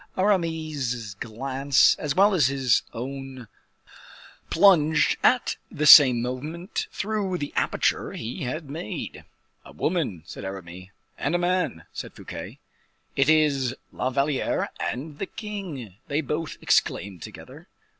[0.17, 3.47] Aramis's glance as well as his own
[4.49, 9.25] plunged at the same moment through the aperture he had made.
[9.63, 10.87] "A woman," said Aramis.
[11.19, 12.57] "And a man," said Fouquet.
[13.15, 17.67] "It is La Valliere and the king," they both exclaimed together.